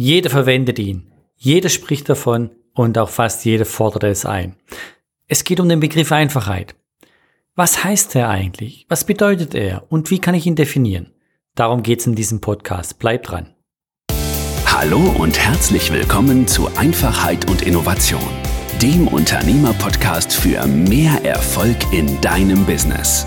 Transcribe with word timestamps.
Jeder 0.00 0.30
verwendet 0.30 0.78
ihn. 0.78 1.10
Jeder 1.34 1.68
spricht 1.68 2.08
davon 2.08 2.50
und 2.72 2.96
auch 2.98 3.08
fast 3.08 3.44
jeder 3.44 3.64
fordert 3.64 4.04
es 4.04 4.24
ein. 4.24 4.54
Es 5.26 5.42
geht 5.42 5.58
um 5.58 5.68
den 5.68 5.80
Begriff 5.80 6.12
Einfachheit. 6.12 6.76
Was 7.56 7.82
heißt 7.82 8.14
er 8.14 8.28
eigentlich? 8.28 8.86
Was 8.88 9.02
bedeutet 9.02 9.56
er? 9.56 9.90
Und 9.90 10.12
wie 10.12 10.20
kann 10.20 10.36
ich 10.36 10.46
ihn 10.46 10.54
definieren? 10.54 11.10
Darum 11.56 11.82
geht 11.82 11.98
es 11.98 12.06
in 12.06 12.14
diesem 12.14 12.40
Podcast. 12.40 13.00
Bleibt 13.00 13.28
dran. 13.28 13.56
Hallo 14.66 15.00
und 15.18 15.36
herzlich 15.36 15.92
willkommen 15.92 16.46
zu 16.46 16.68
Einfachheit 16.76 17.50
und 17.50 17.62
Innovation, 17.62 18.22
dem 18.80 19.08
Unternehmer-Podcast 19.08 20.32
für 20.32 20.64
mehr 20.68 21.24
Erfolg 21.24 21.92
in 21.92 22.20
deinem 22.20 22.64
Business. 22.66 23.26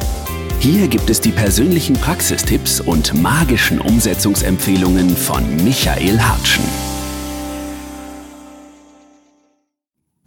Hier 0.61 0.87
gibt 0.87 1.09
es 1.09 1.19
die 1.19 1.31
persönlichen 1.31 1.95
Praxistipps 1.95 2.81
und 2.81 3.19
magischen 3.19 3.81
Umsetzungsempfehlungen 3.81 5.09
von 5.09 5.43
Michael 5.63 6.19
Hartschen. 6.19 6.63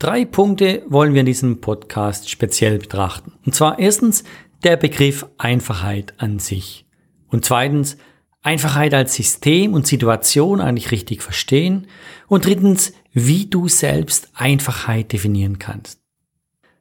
Drei 0.01 0.25
Punkte 0.25 0.83
wollen 0.89 1.15
wir 1.15 1.21
in 1.21 1.27
diesem 1.27 1.61
Podcast 1.61 2.29
speziell 2.29 2.79
betrachten. 2.79 3.35
Und 3.47 3.55
zwar 3.55 3.79
erstens 3.79 4.25
der 4.65 4.77
Begriff 4.77 5.25
Einfachheit 5.39 6.15
an 6.17 6.41
sich. 6.41 6.85
Und 7.29 7.45
zweitens 7.45 7.97
Einfachheit 8.43 8.93
als 8.93 9.15
System 9.15 9.73
und 9.73 9.87
Situation 9.87 10.61
eigentlich 10.61 10.91
richtig 10.91 11.23
verstehen. 11.23 11.87
Und 12.27 12.45
drittens, 12.45 12.93
wie 13.13 13.47
du 13.47 13.69
selbst 13.69 14.31
Einfachheit 14.35 15.13
definieren 15.13 15.61
kannst. 15.61 16.01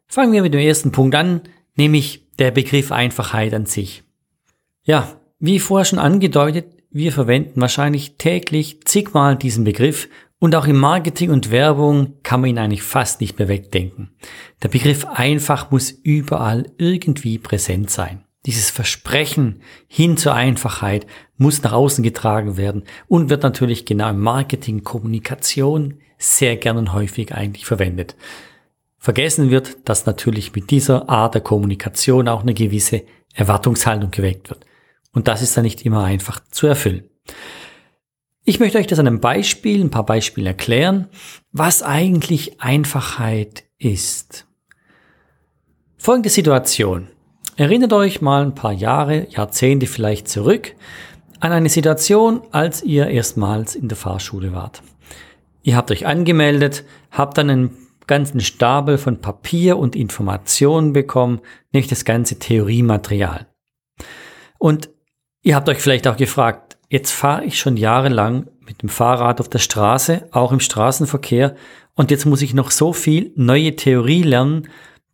Fangen 0.08 0.34
wir 0.34 0.42
mit 0.42 0.56
dem 0.56 0.60
ersten 0.60 0.92
Punkt 0.92 1.14
an, 1.14 1.42
nämlich 1.76 2.23
der 2.40 2.52
Begriff 2.52 2.92
Einfachheit 2.92 3.54
an 3.54 3.66
sich. 3.66 4.04
Ja, 4.84 5.20
wie 5.40 5.60
vorher 5.60 5.86
schon 5.86 6.00
angedeutet, 6.00 6.66
wir 6.90 7.12
verwenden 7.12 7.60
wahrscheinlich 7.60 8.18
täglich 8.18 8.86
zigmal 8.86 9.36
diesen 9.36 9.64
Begriff 9.64 10.10
und 10.40 10.56
auch 10.56 10.68
im 10.68 10.78
Marketing 10.78 11.32
und 11.32 11.52
Werbung 11.52 12.16
kann 12.22 12.42
man 12.42 12.50
ihn 12.50 12.58
eigentlich 12.58 12.84
fast 12.84 13.22
nicht 13.22 13.40
mehr 13.40 13.48
wegdenken. 13.48 14.12
Der 14.62 14.68
Begriff 14.68 15.06
einfach 15.06 15.72
muss 15.72 15.90
überall 15.90 16.70
irgendwie 16.78 17.38
präsent 17.38 17.90
sein. 17.90 18.26
Dieses 18.46 18.70
Versprechen 18.70 19.62
hin 19.88 20.18
zur 20.18 20.36
Einfachheit 20.36 21.08
muss 21.38 21.64
nach 21.64 21.72
außen 21.72 22.04
getragen 22.04 22.58
werden 22.58 22.84
und 23.08 23.30
wird 23.30 23.44
natürlich 23.44 23.86
genau 23.86 24.10
im 24.10 24.20
Marketing, 24.20 24.84
Kommunikation 24.84 26.00
sehr 26.18 26.58
gern 26.58 26.78
und 26.78 26.94
häufig 26.94 27.34
eigentlich 27.34 27.66
verwendet. 27.66 28.16
Vergessen 29.04 29.52
wird, 29.52 29.90
dass 29.90 30.06
natürlich 30.06 30.56
mit 30.56 30.72
dieser 30.72 31.10
Art 31.10 31.34
der 31.34 31.42
Kommunikation 31.42 32.30
auch 32.30 32.44
eine 32.44 32.54
gewisse 32.54 33.04
Erwartungshaltung 33.34 34.12
geweckt 34.12 34.50
wird. 34.50 34.66
Und 35.12 35.28
das 35.28 35.42
ist 35.42 35.58
dann 35.58 35.66
nicht 35.66 35.86
immer 35.86 36.06
einfach 36.06 36.40
zu 36.52 36.68
erfüllen. 36.68 37.04
Ich 38.46 38.62
möchte 38.62 38.78
euch 38.78 38.88
das 38.88 39.00
an 39.00 39.08
einem 39.08 39.20
Beispiel, 39.20 39.82
ein 39.82 39.90
paar 39.90 40.06
Beispiele 40.06 40.48
erklären, 40.48 41.10
was 41.52 41.84
eigentlich 41.84 42.62
Einfachheit 42.62 43.66
ist. 43.78 44.48
Folgende 45.98 46.30
Situation. 46.30 47.10
Erinnert 47.58 47.92
euch 47.92 48.22
mal 48.22 48.42
ein 48.42 48.56
paar 48.56 48.72
Jahre, 48.72 49.28
Jahrzehnte 49.30 49.88
vielleicht 49.88 50.30
zurück 50.30 50.76
an 51.42 51.52
eine 51.52 51.68
Situation, 51.68 52.42
als 52.52 52.82
ihr 52.82 53.08
erstmals 53.08 53.76
in 53.76 53.90
der 53.90 53.98
Fahrschule 53.98 54.54
wart. 54.54 54.82
Ihr 55.62 55.76
habt 55.76 55.92
euch 55.92 56.06
angemeldet, 56.06 56.86
habt 57.12 57.38
dann 57.38 57.50
einen 57.50 57.83
ganzen 58.08 58.40
Stapel 58.40 58.98
von 58.98 59.22
Papier 59.22 59.78
und 59.78 59.96
Informationen 59.96 60.94
bekommen, 60.94 61.42
nicht 61.72 61.92
das 61.92 62.06
ganze 62.06 62.40
Theoriematerial. 62.40 63.48
Und 64.60 64.90
ihr 65.42 65.56
habt 65.56 65.70
euch 65.70 65.80
vielleicht 65.80 66.08
auch 66.08 66.18
gefragt, 66.18 66.78
jetzt 66.90 67.12
fahre 67.12 67.46
ich 67.46 67.60
schon 67.60 67.78
jahrelang 67.78 68.48
mit 68.66 68.82
dem 68.82 68.90
Fahrrad 68.90 69.42
auf 69.42 69.50
der 69.50 69.60
Straße, 69.60 70.28
auch 70.32 70.52
im 70.52 70.60
Straßenverkehr, 70.60 71.56
und 71.96 72.10
jetzt 72.10 72.26
muss 72.26 72.42
ich 72.42 72.54
noch 72.54 72.72
so 72.72 72.92
viel 72.92 73.32
neue 73.36 73.76
Theorie 73.76 74.24
lernen, 74.24 74.68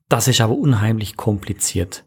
das 0.07 0.27
ist 0.27 0.41
aber 0.41 0.55
unheimlich 0.55 1.17
kompliziert. 1.17 2.03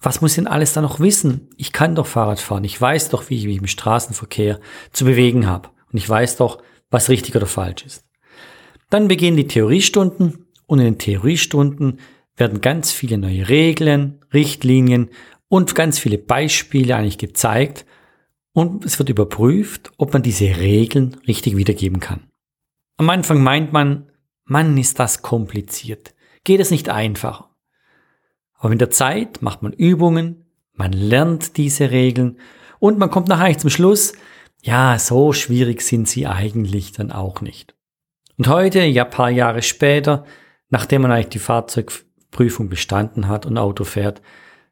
Was 0.00 0.20
muss 0.20 0.32
ich 0.32 0.36
denn 0.36 0.46
alles 0.46 0.74
da 0.74 0.82
noch 0.82 1.00
wissen? 1.00 1.48
Ich 1.56 1.72
kann 1.72 1.94
doch 1.94 2.06
Fahrrad 2.06 2.38
fahren. 2.38 2.64
Ich 2.64 2.78
weiß 2.78 3.08
doch, 3.08 3.30
wie 3.30 3.38
ich 3.38 3.46
mich 3.46 3.56
im 3.56 3.66
Straßenverkehr 3.66 4.60
zu 4.92 5.06
bewegen 5.06 5.46
habe. 5.46 5.70
Und 5.90 5.96
ich 5.96 6.06
weiß 6.06 6.36
doch, 6.36 6.62
was 6.90 7.08
richtig 7.08 7.34
oder 7.34 7.46
falsch 7.46 7.86
ist. 7.86 8.03
Dann 8.90 9.08
beginnen 9.08 9.36
die 9.36 9.46
Theoriestunden 9.46 10.46
und 10.66 10.78
in 10.78 10.84
den 10.84 10.98
Theoriestunden 10.98 12.00
werden 12.36 12.60
ganz 12.60 12.92
viele 12.92 13.18
neue 13.18 13.48
Regeln, 13.48 14.20
Richtlinien 14.32 15.10
und 15.48 15.74
ganz 15.74 15.98
viele 15.98 16.18
Beispiele 16.18 16.96
eigentlich 16.96 17.18
gezeigt 17.18 17.86
und 18.52 18.84
es 18.84 18.98
wird 18.98 19.08
überprüft, 19.08 19.92
ob 19.98 20.12
man 20.12 20.22
diese 20.22 20.56
Regeln 20.56 21.16
richtig 21.26 21.56
wiedergeben 21.56 22.00
kann. 22.00 22.24
Am 22.96 23.10
Anfang 23.10 23.42
meint 23.42 23.72
man, 23.72 24.10
Mann, 24.44 24.76
ist 24.78 24.98
das 24.98 25.22
kompliziert 25.22 26.14
geht 26.44 26.60
es 26.60 26.70
nicht 26.70 26.88
einfacher. 26.88 27.50
Aber 28.54 28.72
in 28.72 28.78
der 28.78 28.90
Zeit 28.90 29.42
macht 29.42 29.62
man 29.62 29.72
Übungen, 29.72 30.44
man 30.72 30.92
lernt 30.92 31.56
diese 31.56 31.90
Regeln 31.90 32.38
und 32.78 32.98
man 32.98 33.10
kommt 33.10 33.28
nachher 33.28 33.58
zum 33.58 33.70
Schluss, 33.70 34.12
ja, 34.62 34.98
so 34.98 35.32
schwierig 35.32 35.82
sind 35.82 36.08
sie 36.08 36.26
eigentlich 36.26 36.92
dann 36.92 37.12
auch 37.12 37.40
nicht. 37.40 37.73
Und 38.36 38.48
heute, 38.48 38.82
ja, 38.82 39.04
paar 39.04 39.30
Jahre 39.30 39.62
später, 39.62 40.24
nachdem 40.70 41.02
man 41.02 41.12
eigentlich 41.12 41.28
die 41.28 41.38
Fahrzeugprüfung 41.38 42.68
bestanden 42.68 43.28
hat 43.28 43.46
und 43.46 43.58
Auto 43.58 43.84
fährt, 43.84 44.22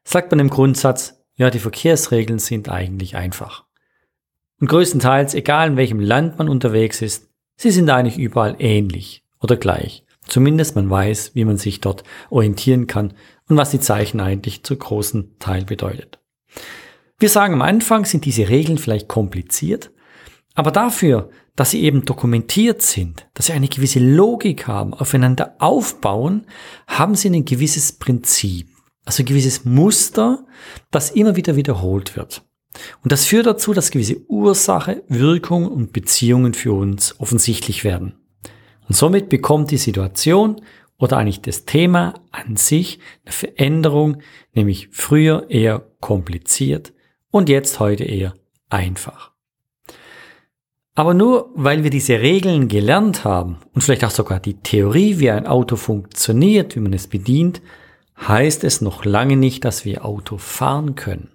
sagt 0.03 0.31
man 0.31 0.39
im 0.39 0.49
Grundsatz, 0.49 1.23
ja, 1.35 1.49
die 1.49 1.59
Verkehrsregeln 1.59 2.39
sind 2.39 2.69
eigentlich 2.69 3.15
einfach. 3.15 3.65
Und 4.59 4.67
größtenteils, 4.67 5.33
egal 5.33 5.69
in 5.69 5.77
welchem 5.77 5.99
Land 5.99 6.37
man 6.37 6.49
unterwegs 6.49 7.01
ist, 7.01 7.29
sie 7.55 7.71
sind 7.71 7.89
eigentlich 7.89 8.17
überall 8.17 8.55
ähnlich 8.59 9.23
oder 9.41 9.57
gleich. 9.57 10.05
Zumindest 10.27 10.75
man 10.75 10.89
weiß, 10.89 11.31
wie 11.35 11.45
man 11.45 11.57
sich 11.57 11.81
dort 11.81 12.03
orientieren 12.29 12.87
kann 12.87 13.13
und 13.49 13.57
was 13.57 13.71
die 13.71 13.79
Zeichen 13.79 14.19
eigentlich 14.19 14.63
zu 14.63 14.75
großen 14.75 15.37
Teil 15.39 15.65
bedeutet. 15.65 16.19
Wir 17.19 17.29
sagen 17.29 17.53
am 17.53 17.61
Anfang 17.61 18.05
sind 18.05 18.25
diese 18.25 18.49
Regeln 18.49 18.77
vielleicht 18.77 19.07
kompliziert, 19.07 19.91
aber 20.55 20.71
dafür, 20.71 21.29
dass 21.55 21.71
sie 21.71 21.83
eben 21.83 22.05
dokumentiert 22.05 22.81
sind, 22.81 23.27
dass 23.33 23.47
sie 23.47 23.53
eine 23.53 23.67
gewisse 23.67 23.99
Logik 23.99 24.67
haben, 24.67 24.93
aufeinander 24.93 25.55
aufbauen, 25.59 26.47
haben 26.87 27.15
sie 27.15 27.29
ein 27.29 27.45
gewisses 27.45 27.91
Prinzip, 27.93 28.67
also 29.05 29.23
ein 29.23 29.27
gewisses 29.27 29.65
Muster, 29.65 30.45
das 30.91 31.11
immer 31.11 31.35
wieder 31.35 31.55
wiederholt 31.55 32.15
wird. 32.15 32.43
Und 33.03 33.11
das 33.11 33.25
führt 33.25 33.45
dazu, 33.45 33.73
dass 33.73 33.91
gewisse 33.91 34.25
Ursache, 34.27 35.03
Wirkung 35.07 35.67
und 35.67 35.93
Beziehungen 35.93 36.55
für 36.55 36.73
uns 36.73 37.19
offensichtlich 37.19 37.83
werden. 37.83 38.15
Und 38.87 38.95
somit 38.95 39.29
bekommt 39.29 39.69
die 39.69 39.77
Situation 39.77 40.61
oder 40.97 41.17
eigentlich 41.17 41.41
das 41.41 41.65
Thema 41.65 42.15
an 42.31 42.55
sich 42.55 42.99
eine 43.25 43.31
Veränderung, 43.31 44.21
nämlich 44.53 44.89
früher 44.91 45.49
eher 45.49 45.85
kompliziert 45.99 46.93
und 47.29 47.49
jetzt 47.49 47.79
heute 47.79 48.05
eher 48.05 48.33
einfach. 48.69 49.32
Aber 50.95 51.13
nur 51.13 51.49
weil 51.55 51.83
wir 51.83 51.89
diese 51.89 52.19
Regeln 52.19 52.67
gelernt 52.67 53.23
haben 53.23 53.57
und 53.73 53.81
vielleicht 53.81 54.05
auch 54.05 54.11
sogar 54.11 54.39
die 54.39 54.59
Theorie, 54.59 55.19
wie 55.19 55.31
ein 55.31 55.47
Auto 55.47 55.75
funktioniert, 55.75 56.75
wie 56.75 56.81
man 56.81 56.93
es 56.93 57.07
bedient, 57.07 57.61
heißt 58.27 58.63
es 58.63 58.81
noch 58.81 59.03
lange 59.03 59.35
nicht, 59.35 59.65
dass 59.65 59.85
wir 59.85 60.05
Auto 60.05 60.37
fahren 60.37 60.95
können. 60.95 61.31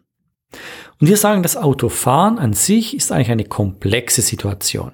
Und 1.00 1.08
wir 1.08 1.16
sagen, 1.16 1.42
das 1.42 1.56
Autofahren 1.56 2.38
an 2.38 2.52
sich 2.52 2.96
ist 2.96 3.12
eigentlich 3.12 3.30
eine 3.30 3.44
komplexe 3.44 4.22
Situation. 4.22 4.92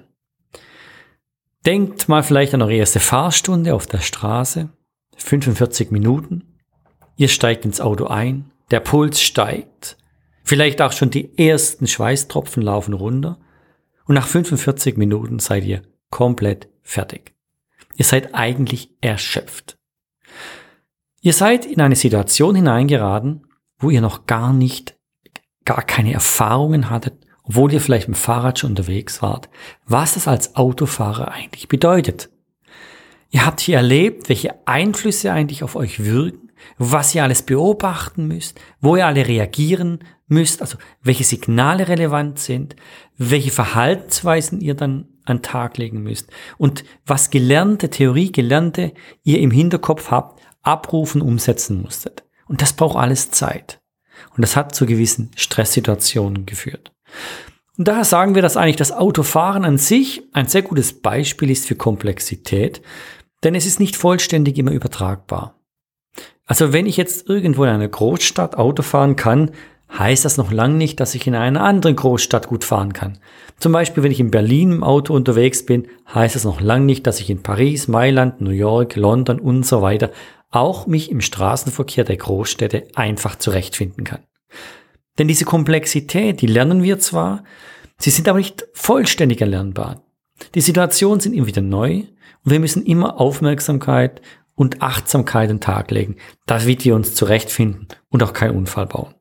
Denkt 1.65 2.09
mal 2.09 2.23
vielleicht 2.23 2.53
an 2.53 2.61
eure 2.61 2.75
erste 2.75 2.99
Fahrstunde 2.99 3.73
auf 3.73 3.87
der 3.87 3.99
Straße. 3.99 4.69
45 5.17 5.91
Minuten. 5.91 6.59
Ihr 7.17 7.29
steigt 7.29 7.65
ins 7.65 7.81
Auto 7.81 8.05
ein. 8.05 8.51
Der 8.71 8.81
Puls 8.81 9.21
steigt. 9.21 9.97
Vielleicht 10.43 10.81
auch 10.81 10.91
schon 10.91 11.09
die 11.09 11.37
ersten 11.37 11.87
Schweißtropfen 11.87 12.61
laufen 12.61 12.93
runter. 12.93 13.39
Und 14.05 14.15
nach 14.15 14.27
45 14.27 14.97
Minuten 14.97 15.39
seid 15.39 15.65
ihr 15.65 15.81
komplett 16.09 16.69
fertig. 16.83 17.33
Ihr 17.95 18.05
seid 18.05 18.33
eigentlich 18.33 18.91
erschöpft. 19.01 19.77
Ihr 21.21 21.33
seid 21.33 21.65
in 21.65 21.81
eine 21.81 21.95
Situation 21.95 22.55
hineingeraten, 22.55 23.47
wo 23.79 23.89
ihr 23.89 24.01
noch 24.01 24.25
gar 24.27 24.53
nicht, 24.53 24.95
gar 25.65 25.81
keine 25.81 26.13
Erfahrungen 26.13 26.89
hattet 26.89 27.25
obwohl 27.47 27.71
ihr 27.73 27.81
vielleicht 27.81 28.07
mit 28.07 28.17
dem 28.17 28.21
Fahrrad 28.21 28.59
schon 28.59 28.71
unterwegs 28.71 29.21
wart, 29.21 29.49
was 29.85 30.15
das 30.15 30.27
als 30.27 30.55
Autofahrer 30.55 31.31
eigentlich 31.31 31.67
bedeutet. 31.67 32.29
Ihr 33.29 33.45
habt 33.45 33.59
hier 33.59 33.77
erlebt, 33.77 34.29
welche 34.29 34.67
Einflüsse 34.67 35.31
eigentlich 35.31 35.63
auf 35.63 35.75
euch 35.75 36.03
wirken, 36.03 36.44
was 36.77 37.13
ihr 37.15 37.23
alles 37.23 37.41
beobachten 37.43 38.27
müsst, 38.27 38.59
wo 38.81 38.95
ihr 38.95 39.05
alle 39.05 39.27
reagieren 39.27 39.99
müsst, 40.27 40.61
also 40.61 40.77
welche 41.01 41.23
Signale 41.23 41.87
relevant 41.87 42.39
sind, 42.39 42.75
welche 43.17 43.51
Verhaltensweisen 43.51 44.61
ihr 44.61 44.73
dann 44.73 45.07
an 45.25 45.41
Tag 45.41 45.77
legen 45.77 46.03
müsst 46.03 46.29
und 46.57 46.83
was 47.05 47.29
gelernte, 47.29 47.89
Theorie 47.89 48.31
gelernte 48.31 48.93
ihr 49.23 49.39
im 49.39 49.51
Hinterkopf 49.51 50.11
habt, 50.11 50.41
abrufen, 50.61 51.21
umsetzen 51.21 51.81
musstet. 51.81 52.23
Und 52.47 52.61
das 52.61 52.73
braucht 52.73 52.97
alles 52.97 53.31
Zeit. 53.31 53.81
Und 54.35 54.41
das 54.41 54.55
hat 54.55 54.75
zu 54.75 54.85
gewissen 54.85 55.31
Stresssituationen 55.35 56.45
geführt. 56.45 56.91
Und 57.77 57.87
daher 57.87 58.05
sagen 58.05 58.35
wir, 58.35 58.41
dass 58.41 58.57
eigentlich 58.57 58.75
das 58.77 58.91
Autofahren 58.91 59.65
an 59.65 59.77
sich 59.77 60.23
ein 60.33 60.47
sehr 60.47 60.61
gutes 60.61 61.01
Beispiel 61.01 61.49
ist 61.49 61.65
für 61.65 61.75
Komplexität, 61.75 62.81
denn 63.43 63.55
es 63.55 63.65
ist 63.65 63.79
nicht 63.79 63.95
vollständig 63.95 64.57
immer 64.57 64.71
übertragbar. 64.71 65.59
Also 66.45 66.73
wenn 66.73 66.85
ich 66.85 66.97
jetzt 66.97 67.27
irgendwo 67.27 67.63
in 67.63 67.69
einer 67.69 67.87
Großstadt 67.87 68.57
Auto 68.57 68.83
fahren 68.83 69.15
kann, 69.15 69.51
heißt 69.97 70.25
das 70.25 70.37
noch 70.37 70.51
lange 70.51 70.75
nicht, 70.75 70.99
dass 70.99 71.15
ich 71.15 71.27
in 71.27 71.35
einer 71.35 71.63
anderen 71.63 71.95
Großstadt 71.95 72.47
gut 72.47 72.63
fahren 72.63 72.93
kann. 72.93 73.19
Zum 73.59 73.71
Beispiel, 73.71 74.03
wenn 74.03 74.11
ich 74.11 74.19
in 74.19 74.31
Berlin 74.31 74.71
im 74.71 74.83
Auto 74.83 75.13
unterwegs 75.13 75.65
bin, 75.65 75.87
heißt 76.13 76.35
das 76.35 76.43
noch 76.43 76.61
lange 76.61 76.85
nicht, 76.85 77.07
dass 77.07 77.19
ich 77.19 77.29
in 77.29 77.43
Paris, 77.43 77.87
Mailand, 77.87 78.41
New 78.41 78.51
York, 78.51 78.95
London 78.95 79.39
und 79.39 79.65
so 79.65 79.81
weiter 79.81 80.11
auch 80.51 80.87
mich 80.87 81.11
im 81.11 81.21
Straßenverkehr 81.21 82.03
der 82.03 82.17
Großstädte 82.17 82.87
einfach 82.95 83.37
zurechtfinden 83.37 84.03
kann. 84.03 84.19
Denn 85.17 85.27
diese 85.27 85.45
Komplexität, 85.45 86.41
die 86.41 86.47
lernen 86.47 86.83
wir 86.83 86.99
zwar, 86.99 87.43
sie 87.97 88.09
sind 88.09 88.27
aber 88.27 88.39
nicht 88.39 88.67
vollständig 88.73 89.41
erlernbar. 89.41 90.03
Die 90.53 90.61
Situationen 90.61 91.19
sind 91.19 91.33
immer 91.33 91.47
wieder 91.47 91.61
neu 91.61 92.03
und 92.43 92.51
wir 92.51 92.59
müssen 92.59 92.85
immer 92.85 93.19
Aufmerksamkeit 93.19 94.21
und 94.55 94.81
Achtsamkeit 94.81 95.49
an 95.49 95.57
den 95.57 95.61
Tag 95.61 95.91
legen, 95.91 96.15
damit 96.45 96.85
wir 96.85 96.95
uns 96.95 97.13
zurechtfinden 97.13 97.87
und 98.09 98.23
auch 98.23 98.33
keinen 98.33 98.55
Unfall 98.55 98.87
bauen. 98.87 99.13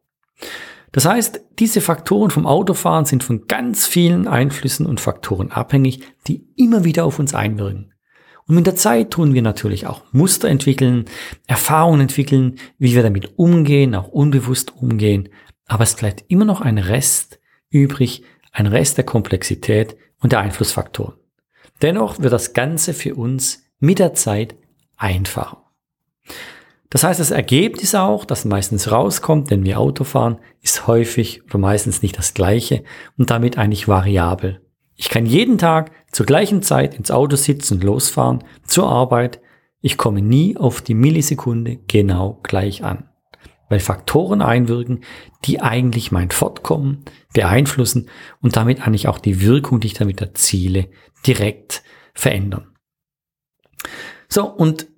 Das 0.92 1.06
heißt, 1.06 1.40
diese 1.58 1.80
Faktoren 1.80 2.30
vom 2.30 2.46
Autofahren 2.46 3.04
sind 3.04 3.24
von 3.24 3.48
ganz 3.48 3.86
vielen 3.86 4.28
Einflüssen 4.28 4.86
und 4.86 5.00
Faktoren 5.00 5.50
abhängig, 5.50 6.02
die 6.28 6.46
immer 6.56 6.84
wieder 6.84 7.04
auf 7.04 7.18
uns 7.18 7.34
einwirken. 7.34 7.92
Und 8.46 8.54
mit 8.54 8.66
der 8.66 8.76
Zeit 8.76 9.10
tun 9.10 9.34
wir 9.34 9.42
natürlich 9.42 9.86
auch 9.86 10.02
Muster 10.12 10.48
entwickeln, 10.48 11.06
Erfahrungen 11.46 12.02
entwickeln, 12.02 12.58
wie 12.78 12.94
wir 12.94 13.02
damit 13.02 13.38
umgehen, 13.38 13.94
auch 13.94 14.08
unbewusst 14.08 14.76
umgehen. 14.76 15.30
Aber 15.66 15.82
es 15.82 15.96
bleibt 15.96 16.24
immer 16.28 16.44
noch 16.44 16.60
ein 16.60 16.78
Rest 16.78 17.40
übrig, 17.70 18.22
ein 18.52 18.66
Rest 18.66 18.96
der 18.96 19.04
Komplexität 19.04 19.96
und 20.20 20.32
der 20.32 20.40
Einflussfaktoren. 20.40 21.14
Dennoch 21.82 22.20
wird 22.20 22.32
das 22.32 22.52
Ganze 22.52 22.94
für 22.94 23.16
uns 23.16 23.64
mit 23.80 23.98
der 23.98 24.14
Zeit 24.14 24.54
einfacher. 24.96 25.64
Das 26.94 27.02
heißt, 27.02 27.18
das 27.18 27.32
Ergebnis 27.32 27.96
auch, 27.96 28.24
das 28.24 28.44
meistens 28.44 28.92
rauskommt, 28.92 29.50
wenn 29.50 29.64
wir 29.64 29.80
Auto 29.80 30.04
fahren, 30.04 30.38
ist 30.60 30.86
häufig 30.86 31.42
oder 31.46 31.58
meistens 31.58 32.02
nicht 32.02 32.16
das 32.16 32.34
gleiche 32.34 32.84
und 33.18 33.30
damit 33.30 33.58
eigentlich 33.58 33.88
variabel. 33.88 34.60
Ich 34.94 35.08
kann 35.08 35.26
jeden 35.26 35.58
Tag 35.58 35.90
zur 36.12 36.24
gleichen 36.24 36.62
Zeit 36.62 36.94
ins 36.94 37.10
Auto 37.10 37.34
sitzen 37.34 37.80
losfahren 37.80 38.44
zur 38.64 38.88
Arbeit. 38.88 39.40
Ich 39.80 39.98
komme 39.98 40.22
nie 40.22 40.56
auf 40.56 40.82
die 40.82 40.94
Millisekunde 40.94 41.78
genau 41.88 42.38
gleich 42.44 42.84
an, 42.84 43.08
weil 43.68 43.80
Faktoren 43.80 44.40
einwirken, 44.40 45.00
die 45.44 45.60
eigentlich 45.60 46.12
mein 46.12 46.30
Fortkommen 46.30 47.04
beeinflussen 47.32 48.08
und 48.40 48.54
damit 48.54 48.86
eigentlich 48.86 49.08
auch 49.08 49.18
die 49.18 49.40
Wirkung, 49.40 49.80
die 49.80 49.88
ich 49.88 49.94
damit 49.94 50.20
erziele, 50.20 50.88
direkt 51.26 51.82
verändern. 52.14 52.68
So, 54.34 54.46
und 54.46 54.88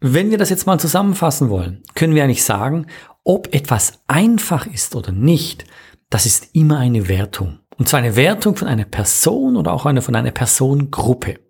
wenn 0.00 0.30
wir 0.30 0.36
das 0.36 0.50
jetzt 0.50 0.66
mal 0.66 0.78
zusammenfassen 0.78 1.48
wollen, 1.48 1.82
können 1.94 2.14
wir 2.14 2.24
eigentlich 2.24 2.44
sagen, 2.44 2.88
ob 3.24 3.54
etwas 3.54 4.02
einfach 4.06 4.66
ist 4.66 4.94
oder 4.94 5.12
nicht, 5.12 5.64
das 6.10 6.26
ist 6.26 6.54
immer 6.54 6.76
eine 6.76 7.08
Wertung. 7.08 7.60
Und 7.78 7.88
zwar 7.88 8.00
eine 8.00 8.16
Wertung 8.16 8.54
von 8.54 8.68
einer 8.68 8.84
Person 8.84 9.56
oder 9.56 9.72
auch 9.72 9.86
eine 9.86 10.02
von 10.02 10.14
einer 10.14 10.30
Personengruppe. 10.30 11.40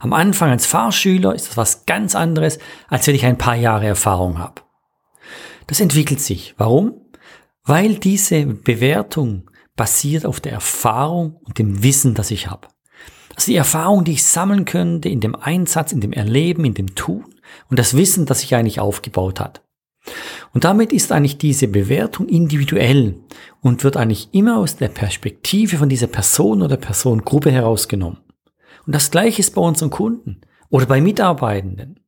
Am 0.00 0.12
Anfang 0.12 0.50
als 0.50 0.66
Fahrschüler 0.66 1.32
ist 1.32 1.46
das 1.46 1.56
was 1.56 1.86
ganz 1.86 2.16
anderes, 2.16 2.58
als 2.88 3.06
wenn 3.06 3.14
ich 3.14 3.24
ein 3.24 3.38
paar 3.38 3.54
Jahre 3.54 3.86
Erfahrung 3.86 4.40
habe. 4.40 4.62
Das 5.68 5.78
entwickelt 5.78 6.20
sich. 6.20 6.56
Warum? 6.58 6.94
Weil 7.62 8.00
diese 8.00 8.46
Bewertung 8.46 9.48
basiert 9.76 10.26
auf 10.26 10.40
der 10.40 10.50
Erfahrung 10.50 11.36
und 11.44 11.60
dem 11.60 11.84
Wissen, 11.84 12.14
das 12.16 12.32
ich 12.32 12.50
habe. 12.50 12.66
Also 13.40 13.52
die 13.52 13.56
Erfahrung, 13.56 14.04
die 14.04 14.12
ich 14.12 14.24
sammeln 14.24 14.66
könnte 14.66 15.08
in 15.08 15.20
dem 15.20 15.34
Einsatz, 15.34 15.92
in 15.92 16.02
dem 16.02 16.12
Erleben, 16.12 16.66
in 16.66 16.74
dem 16.74 16.94
Tun 16.94 17.24
und 17.70 17.78
das 17.78 17.96
Wissen, 17.96 18.26
das 18.26 18.40
sich 18.40 18.54
eigentlich 18.54 18.80
aufgebaut 18.80 19.40
hat. 19.40 19.62
Und 20.52 20.64
damit 20.64 20.92
ist 20.92 21.10
eigentlich 21.10 21.38
diese 21.38 21.66
Bewertung 21.66 22.28
individuell 22.28 23.14
und 23.62 23.82
wird 23.82 23.96
eigentlich 23.96 24.28
immer 24.32 24.58
aus 24.58 24.76
der 24.76 24.88
Perspektive 24.88 25.78
von 25.78 25.88
dieser 25.88 26.06
Person 26.06 26.60
oder 26.60 26.76
Personengruppe 26.76 27.50
herausgenommen. 27.50 28.18
Und 28.84 28.94
das 28.94 29.10
gleiche 29.10 29.40
ist 29.40 29.54
bei 29.54 29.62
unseren 29.62 29.88
Kunden 29.88 30.42
oder 30.68 30.84
bei 30.84 31.00
Mitarbeitenden. 31.00 31.98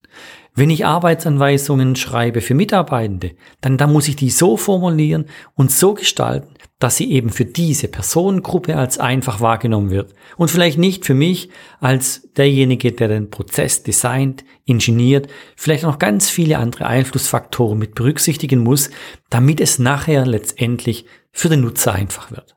Wenn 0.54 0.68
ich 0.68 0.84
Arbeitsanweisungen 0.84 1.96
schreibe 1.96 2.42
für 2.42 2.54
Mitarbeitende, 2.54 3.32
dann, 3.62 3.78
dann 3.78 3.90
muss 3.90 4.08
ich 4.08 4.16
die 4.16 4.28
so 4.28 4.58
formulieren 4.58 5.24
und 5.54 5.70
so 5.70 5.94
gestalten, 5.94 6.52
dass 6.78 6.96
sie 6.96 7.10
eben 7.10 7.30
für 7.30 7.46
diese 7.46 7.88
Personengruppe 7.88 8.76
als 8.76 8.98
einfach 8.98 9.40
wahrgenommen 9.40 9.90
wird 9.90 10.14
und 10.36 10.50
vielleicht 10.50 10.78
nicht 10.78 11.06
für 11.06 11.14
mich 11.14 11.48
als 11.80 12.28
derjenige, 12.36 12.92
der 12.92 13.08
den 13.08 13.30
Prozess 13.30 13.82
designt, 13.82 14.44
ingeniert, 14.66 15.28
vielleicht 15.56 15.84
noch 15.84 15.98
ganz 15.98 16.28
viele 16.28 16.58
andere 16.58 16.86
Einflussfaktoren 16.86 17.78
mit 17.78 17.94
berücksichtigen 17.94 18.60
muss, 18.60 18.90
damit 19.30 19.58
es 19.60 19.78
nachher 19.78 20.26
letztendlich 20.26 21.06
für 21.30 21.48
den 21.48 21.62
Nutzer 21.62 21.94
einfach 21.94 22.30
wird. 22.30 22.56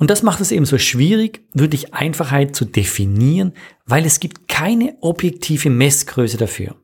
Und 0.00 0.08
das 0.08 0.22
macht 0.22 0.40
es 0.40 0.50
eben 0.50 0.64
so 0.64 0.78
schwierig, 0.78 1.42
wirklich 1.52 1.92
Einfachheit 1.92 2.56
zu 2.56 2.64
definieren, 2.64 3.52
weil 3.84 4.06
es 4.06 4.18
gibt 4.18 4.48
keine 4.48 4.96
objektive 5.02 5.68
Messgröße 5.68 6.38
dafür. 6.38 6.74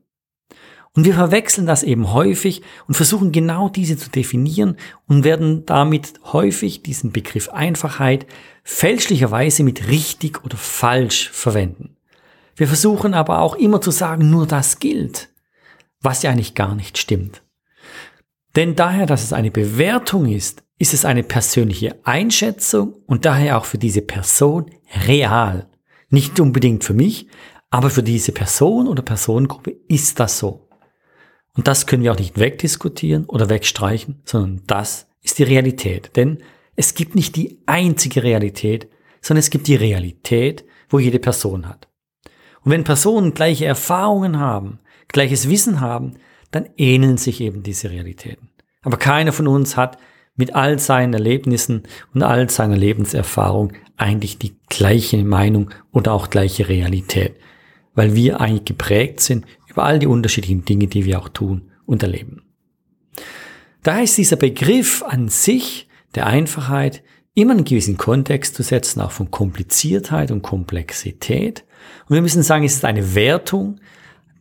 Und 0.92 1.06
wir 1.06 1.14
verwechseln 1.14 1.66
das 1.66 1.82
eben 1.82 2.12
häufig 2.12 2.60
und 2.86 2.94
versuchen 2.94 3.32
genau 3.32 3.70
diese 3.70 3.96
zu 3.96 4.10
definieren 4.10 4.76
und 5.06 5.24
werden 5.24 5.64
damit 5.64 6.12
häufig 6.24 6.82
diesen 6.82 7.10
Begriff 7.10 7.48
Einfachheit 7.48 8.26
fälschlicherweise 8.64 9.64
mit 9.64 9.88
richtig 9.88 10.44
oder 10.44 10.58
falsch 10.58 11.30
verwenden. 11.30 11.96
Wir 12.54 12.68
versuchen 12.68 13.14
aber 13.14 13.40
auch 13.40 13.54
immer 13.54 13.80
zu 13.80 13.92
sagen, 13.92 14.28
nur 14.28 14.46
das 14.46 14.78
gilt, 14.78 15.30
was 16.02 16.22
ja 16.22 16.30
eigentlich 16.30 16.54
gar 16.54 16.74
nicht 16.74 16.98
stimmt. 16.98 17.42
Denn 18.56 18.75
daher, 18.75 19.05
dass 19.05 19.23
es 19.23 19.35
eine 19.35 19.50
Bewertung 19.50 20.26
ist, 20.26 20.64
ist 20.79 20.94
es 20.94 21.05
eine 21.05 21.23
persönliche 21.23 22.00
Einschätzung 22.05 22.94
und 23.06 23.26
daher 23.26 23.58
auch 23.58 23.67
für 23.67 23.79
diese 23.79 24.03
Person 24.03 24.70
real. 25.06 25.69
Nicht 26.08 26.41
unbedingt 26.41 26.82
für 26.82 26.94
mich, 26.94 27.29
aber 27.70 27.91
für 27.91 28.03
diese 28.03 28.32
Person 28.32 28.88
oder 28.88 29.03
Personengruppe 29.03 29.76
ist 29.88 30.20
das 30.20 30.38
so. 30.38 30.69
Und 31.55 31.69
das 31.69 31.87
können 31.87 32.03
wir 32.03 32.12
auch 32.12 32.19
nicht 32.19 32.38
wegdiskutieren 32.38 33.26
oder 33.26 33.49
wegstreichen, 33.50 34.23
sondern 34.25 34.62
das 34.67 35.09
ist 35.23 35.38
die 35.38 35.43
Realität. 35.43 36.17
Denn 36.17 36.43
es 36.76 36.94
gibt 36.94 37.14
nicht 37.14 37.37
die 37.37 37.62
einzige 37.67 38.23
Realität, 38.23 38.88
sondern 39.20 39.41
es 39.41 39.50
gibt 39.50 39.67
die 39.67 39.76
Realität, 39.76 40.64
wo 40.88 40.99
jede 40.99 41.19
Person 41.19 41.69
hat. 41.69 41.88
Und 42.62 42.70
wenn 42.70 42.85
Personen 42.85 43.35
gleiche 43.35 43.66
Erfahrungen 43.66 44.38
haben, 44.38 44.78
gleiches 45.09 45.49
Wissen 45.49 45.80
haben, 45.80 46.14
dann 46.50 46.69
ähneln 46.76 47.16
sich 47.16 47.40
eben 47.40 47.62
diese 47.62 47.90
Realitäten. 47.90 48.50
Aber 48.87 48.99
keiner 48.99 49.33
von 49.33 49.49
uns 49.49 49.76
hat 49.76 49.99
mit 50.37 50.55
all 50.55 50.78
seinen 50.78 51.12
Erlebnissen 51.12 51.83
und 52.14 52.23
all 52.23 52.49
seiner 52.49 52.76
Lebenserfahrung 52.76 53.73
eigentlich 53.97 54.38
die 54.38 54.55
gleiche 54.69 55.25
Meinung 55.25 55.71
oder 55.90 56.12
auch 56.12 56.31
gleiche 56.31 56.69
Realität, 56.69 57.35
weil 57.97 58.14
wir 58.14 58.40
eigentlich 58.40 58.64
geprägt 58.64 59.19
sind 59.19 59.45
über 59.66 59.83
all 59.83 59.99
die 59.99 60.07
unterschiedlichen 60.07 60.64
Dinge, 60.64 60.87
die 60.87 61.05
wir 61.05 61.19
auch 61.19 61.28
tun 61.28 61.73
und 61.85 62.05
erleben. 62.05 62.43
Daher 63.83 64.05
ist 64.05 64.19
dieser 64.19 64.37
Begriff 64.37 65.02
an 65.02 65.31
sich 65.31 65.88
der 66.14 66.28
Einfachheit 66.28 67.02
immer 67.35 67.55
einen 67.55 67.64
gewissen 67.64 67.97
Kontext 67.97 68.55
zu 68.55 68.62
setzen, 68.62 69.00
auch 69.00 69.11
von 69.11 69.33
Kompliziertheit 69.33 70.31
und 70.31 70.43
Komplexität. 70.43 71.64
Und 72.09 72.14
wir 72.14 72.23
müssen 72.23 72.45
sagen, 72.45 72.64
es 72.64 72.75
ist 72.75 72.85
eine 72.85 73.16
Wertung, 73.16 73.81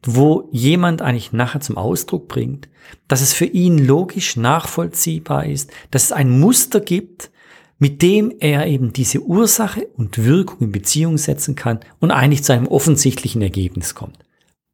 wo 0.06 0.50
jemand 0.52 1.02
eigentlich 1.02 1.34
nachher 1.34 1.62
zum 1.62 1.78
Ausdruck 1.78 2.28
bringt, 2.28 2.70
dass 3.08 3.22
es 3.22 3.34
für 3.34 3.46
ihn 3.46 3.78
logisch 3.78 4.36
nachvollziehbar 4.36 5.46
ist, 5.46 5.72
dass 5.92 6.06
es 6.06 6.12
ein 6.12 6.40
Muster 6.40 6.80
gibt, 6.80 7.32
mit 7.80 8.02
dem 8.02 8.34
er 8.40 8.68
eben 8.68 8.94
diese 8.94 9.22
Ursache 9.22 9.88
und 9.98 10.24
Wirkung 10.24 10.60
in 10.60 10.72
Beziehung 10.72 11.18
setzen 11.18 11.56
kann 11.56 11.80
und 12.00 12.12
eigentlich 12.12 12.44
zu 12.44 12.54
einem 12.54 12.68
offensichtlichen 12.68 13.42
Ergebnis 13.42 13.96
kommt 13.96 14.26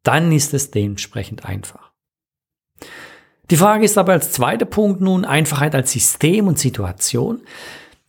dann 0.02 0.32
ist 0.32 0.54
es 0.54 0.70
dementsprechend 0.70 1.44
einfach. 1.44 1.92
Die 3.50 3.56
Frage 3.56 3.84
ist 3.84 3.98
aber 3.98 4.12
als 4.12 4.32
zweiter 4.32 4.64
Punkt 4.64 5.00
nun 5.00 5.24
Einfachheit 5.24 5.74
als 5.74 5.92
System 5.92 6.48
und 6.48 6.58
Situation. 6.58 7.42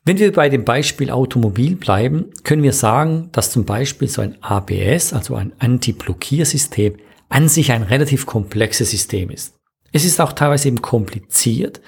Wenn 0.06 0.18
wir 0.18 0.32
bei 0.32 0.50
dem 0.50 0.66
Beispiel 0.66 1.10
Automobil 1.10 1.76
bleiben, 1.76 2.32
können 2.44 2.64
wir 2.64 2.74
sagen, 2.74 3.30
dass 3.32 3.52
zum 3.52 3.66
Beispiel 3.66 4.08
so 4.08 4.22
ein 4.22 4.42
ABS, 4.42 5.14
also 5.14 5.36
ein 5.36 5.54
Anti-Blockiersystem, 5.60 6.98
an 7.30 7.50
sich 7.50 7.72
ein 7.72 7.84
relativ 7.84 8.26
komplexes 8.26 8.92
System 8.92 9.30
ist. 9.30 9.56
Es 9.92 10.06
ist 10.06 10.20
auch 10.20 10.34
teilweise 10.34 10.68
eben 10.68 10.82
kompliziert 10.82 11.82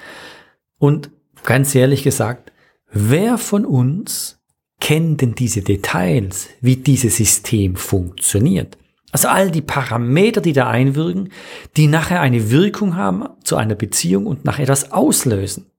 und 0.78 1.10
ganz 1.44 1.74
ehrlich 1.74 2.02
gesagt, 2.02 2.52
wer 2.90 3.38
von 3.38 3.64
uns 3.64 4.40
kennt 4.80 5.20
denn 5.22 5.34
diese 5.34 5.62
Details, 5.62 6.48
wie 6.60 6.76
dieses 6.76 7.16
System 7.16 7.76
funktioniert? 7.76 8.78
Also 9.12 9.28
all 9.28 9.50
die 9.50 9.62
Parameter, 9.62 10.40
die 10.40 10.52
da 10.52 10.68
einwirken, 10.68 11.30
die 11.76 11.86
nachher 11.86 12.20
eine 12.20 12.50
Wirkung 12.50 12.96
haben 12.96 13.24
zu 13.42 13.56
einer 13.56 13.74
Beziehung 13.74 14.26
und 14.26 14.44
nachher 14.44 14.64
etwas 14.64 14.92
auslösen. 14.92 15.70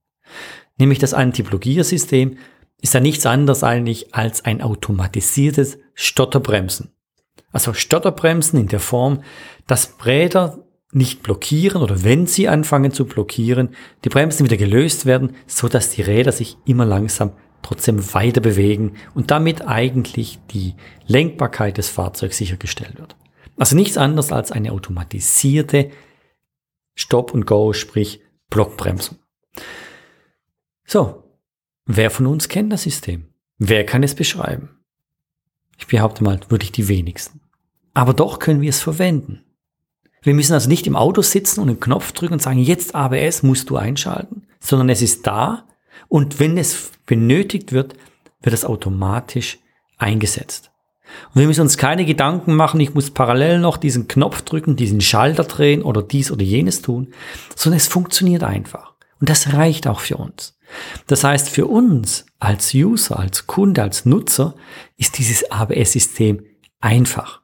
Nämlich 0.79 0.99
das 0.99 1.13
Antiblockiersystem, 1.13 2.37
ist 2.81 2.93
ja 2.93 2.99
nichts 2.99 3.25
anderes 3.25 3.63
eigentlich 3.63 4.13
als 4.13 4.45
ein 4.45 4.61
automatisiertes 4.61 5.79
Stotterbremsen. 5.93 6.91
Also 7.57 7.73
Stotterbremsen 7.73 8.59
in 8.59 8.67
der 8.67 8.79
Form, 8.79 9.23
dass 9.65 9.95
Räder 10.05 10.63
nicht 10.91 11.23
blockieren 11.23 11.81
oder 11.81 12.03
wenn 12.03 12.27
sie 12.27 12.47
anfangen 12.47 12.91
zu 12.91 13.05
blockieren, 13.05 13.69
die 14.05 14.09
Bremsen 14.09 14.45
wieder 14.45 14.57
gelöst 14.57 15.07
werden, 15.07 15.35
so 15.47 15.67
dass 15.67 15.89
die 15.89 16.03
Räder 16.03 16.31
sich 16.31 16.55
immer 16.65 16.85
langsam 16.85 17.31
trotzdem 17.63 18.13
weiter 18.13 18.41
bewegen 18.41 18.93
und 19.15 19.31
damit 19.31 19.67
eigentlich 19.67 20.37
die 20.51 20.75
Lenkbarkeit 21.07 21.79
des 21.79 21.89
Fahrzeugs 21.89 22.37
sichergestellt 22.37 22.99
wird. 22.99 23.15
Also 23.57 23.75
nichts 23.75 23.97
anderes 23.97 24.31
als 24.31 24.51
eine 24.51 24.71
automatisierte 24.71 25.89
Stop 26.93 27.33
and 27.33 27.47
Go, 27.47 27.73
sprich 27.73 28.21
Blockbremsung. 28.51 29.17
So, 30.85 31.23
wer 31.87 32.11
von 32.11 32.27
uns 32.27 32.49
kennt 32.49 32.71
das 32.71 32.83
System? 32.83 33.33
Wer 33.57 33.83
kann 33.83 34.03
es 34.03 34.13
beschreiben? 34.13 34.77
Ich 35.79 35.87
behaupte 35.87 36.23
mal, 36.23 36.39
wirklich 36.49 36.71
die 36.71 36.87
wenigsten. 36.87 37.41
Aber 37.97 38.13
doch 38.13 38.37
können 38.37 38.61
wir 38.61 38.69
es 38.69 38.79
verwenden. 38.79 39.41
Wir 40.21 40.35
müssen 40.35 40.53
also 40.53 40.69
nicht 40.69 40.85
im 40.85 40.95
Auto 40.95 41.23
sitzen 41.23 41.61
und 41.61 41.67
einen 41.67 41.79
Knopf 41.79 42.11
drücken 42.11 42.33
und 42.33 42.41
sagen, 42.43 42.59
jetzt 42.59 42.93
ABS 42.93 43.41
musst 43.41 43.71
du 43.71 43.75
einschalten, 43.75 44.45
sondern 44.59 44.89
es 44.89 45.01
ist 45.01 45.25
da 45.25 45.63
und 46.07 46.39
wenn 46.39 46.59
es 46.59 46.91
benötigt 47.07 47.71
wird, 47.71 47.95
wird 48.43 48.53
es 48.53 48.65
automatisch 48.65 49.57
eingesetzt. 49.97 50.69
Und 51.33 51.39
wir 51.41 51.47
müssen 51.47 51.61
uns 51.61 51.79
keine 51.79 52.05
Gedanken 52.05 52.53
machen, 52.53 52.79
ich 52.79 52.93
muss 52.93 53.09
parallel 53.09 53.57
noch 53.57 53.77
diesen 53.77 54.07
Knopf 54.07 54.43
drücken, 54.43 54.75
diesen 54.75 55.01
Schalter 55.01 55.45
drehen 55.45 55.81
oder 55.81 56.03
dies 56.03 56.31
oder 56.31 56.43
jenes 56.43 56.83
tun, 56.83 57.15
sondern 57.55 57.77
es 57.77 57.87
funktioniert 57.87 58.43
einfach. 58.43 58.93
Und 59.19 59.27
das 59.27 59.53
reicht 59.53 59.87
auch 59.87 60.01
für 60.01 60.17
uns. 60.17 60.55
Das 61.07 61.23
heißt, 61.23 61.49
für 61.49 61.65
uns 61.65 62.27
als 62.37 62.75
User, 62.75 63.17
als 63.17 63.47
Kunde, 63.47 63.81
als 63.81 64.05
Nutzer 64.05 64.53
ist 64.97 65.17
dieses 65.17 65.49
ABS-System 65.49 66.43
einfach. 66.79 67.41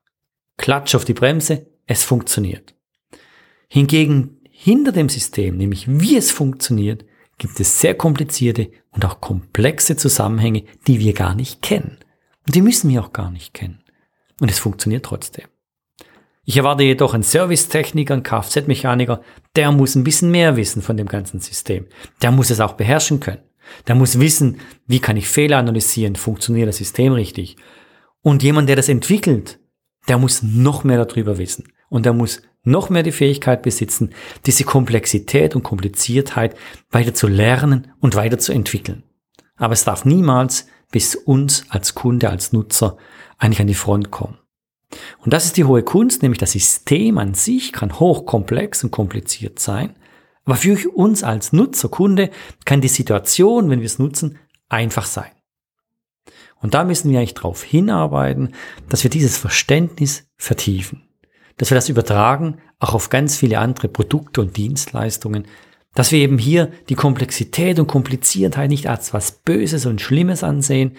Klatsch 0.58 0.96
auf 0.96 1.06
die 1.06 1.14
Bremse, 1.14 1.68
es 1.86 2.04
funktioniert. 2.04 2.76
Hingegen 3.68 4.40
hinter 4.50 4.92
dem 4.92 5.10
System, 5.10 5.58
nämlich 5.58 5.86
wie 5.88 6.16
es 6.16 6.32
funktioniert, 6.32 7.06
gibt 7.38 7.60
es 7.60 7.82
sehr 7.82 7.96
komplizierte 7.96 8.72
und 8.92 9.04
auch 9.06 9.20
komplexe 9.20 9.98
Zusammenhänge, 9.98 10.64
die 10.88 11.00
wir 11.00 11.14
gar 11.14 11.36
nicht 11.36 11.62
kennen. 11.62 11.98
Und 12.46 12.56
die 12.56 12.62
müssen 12.62 12.90
wir 12.90 13.02
auch 13.02 13.14
gar 13.14 13.32
nicht 13.32 13.54
kennen. 13.54 13.84
Und 14.40 14.52
es 14.52 14.60
funktioniert 14.60 15.06
trotzdem. 15.06 15.46
Ich 16.46 16.58
erwarte 16.58 16.84
jedoch 16.84 17.14
einen 17.14 17.24
Servicetechniker, 17.24 18.14
einen 18.14 18.24
Kfz-Mechaniker, 18.24 19.22
der 19.56 19.72
muss 19.72 19.96
ein 19.96 20.04
bisschen 20.04 20.30
mehr 20.30 20.58
wissen 20.58 20.82
von 20.82 20.98
dem 20.98 21.08
ganzen 21.08 21.40
System. 21.40 21.88
Der 22.22 22.32
muss 22.32 22.50
es 22.50 22.60
auch 22.60 22.74
beherrschen 22.74 23.20
können. 23.20 23.44
Der 23.88 23.96
muss 23.96 24.20
wissen, 24.20 24.60
wie 24.86 25.00
kann 25.00 25.16
ich 25.16 25.28
Fehler 25.28 25.58
analysieren, 25.58 26.18
funktioniert 26.18 26.68
das 26.68 26.78
System 26.78 27.14
richtig. 27.14 27.56
Und 28.22 28.44
jemand, 28.44 28.68
der 28.68 28.76
das 28.76 28.90
entwickelt, 28.90 29.60
der 30.08 30.18
muss 30.18 30.44
noch 30.44 30.84
mehr 30.84 31.04
darüber 31.04 31.38
wissen. 31.38 31.72
Und 31.90 32.06
der 32.06 32.14
muss 32.14 32.42
noch 32.64 32.90
mehr 32.90 33.04
die 33.04 33.12
Fähigkeit 33.12 33.62
besitzen, 33.62 34.14
diese 34.46 34.64
Komplexität 34.64 35.56
und 35.56 35.64
Kompliziertheit 35.64 36.56
weiter 36.90 37.14
zu 37.14 37.28
lernen 37.28 37.92
und 38.00 38.16
weiter 38.16 38.40
zu 38.40 38.54
entwickeln. 38.54 39.04
Aber 39.56 39.74
es 39.74 39.84
darf 39.84 40.06
niemals 40.06 40.68
bis 40.92 41.16
uns 41.16 41.66
als 41.70 41.96
Kunde, 41.96 42.30
als 42.30 42.54
Nutzer 42.54 42.98
eigentlich 43.38 43.62
an 43.62 43.68
die 43.68 43.74
Front 43.74 44.12
kommen. 44.12 44.38
Und 45.20 45.34
das 45.34 45.46
ist 45.46 45.58
die 45.58 45.66
hohe 45.66 45.84
Kunst, 45.84 46.22
nämlich 46.22 46.40
das 46.40 46.52
System 46.52 47.18
an 47.18 47.34
sich 47.34 47.74
kann 47.74 48.00
hochkomplex 48.00 48.84
und 48.84 48.92
kompliziert 48.92 49.60
sein, 49.60 49.96
aber 50.46 50.56
für 50.56 50.90
uns 50.90 51.24
als 51.24 51.54
Nutzer, 51.54 51.90
Kunde 51.90 52.30
kann 52.66 52.82
die 52.82 52.90
Situation, 52.90 53.70
wenn 53.70 53.80
wir 53.80 53.86
es 53.86 54.00
nutzen, 54.00 54.40
einfach 54.70 55.06
sein. 55.06 55.32
Und 56.62 56.74
da 56.74 56.84
müssen 56.84 57.12
wir 57.12 57.20
eigentlich 57.20 57.34
darauf 57.34 57.64
hinarbeiten, 57.64 58.54
dass 58.90 59.04
wir 59.04 59.10
dieses 59.10 59.38
Verständnis 59.38 60.28
vertiefen 60.38 61.04
dass 61.58 61.72
wir 61.72 61.76
das 61.76 61.90
übertragen 61.90 62.58
auch 62.80 62.94
auf 62.94 63.10
ganz 63.10 63.38
viele 63.38 63.60
andere 63.60 63.88
Produkte 63.88 64.42
und 64.42 64.58
Dienstleistungen, 64.58 65.46
dass 65.94 66.12
wir 66.12 66.20
eben 66.20 66.38
hier 66.38 66.72
die 66.90 66.96
Komplexität 66.96 67.80
und 67.80 67.88
Kompliziertheit 67.88 68.70
nicht 68.70 68.90
als 68.90 69.14
was 69.14 69.32
Böses 69.32 69.86
und 69.86 70.02
Schlimmes 70.02 70.44
ansehen, 70.44 70.98